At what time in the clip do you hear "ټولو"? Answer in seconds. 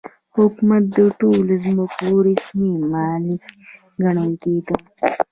1.19-1.53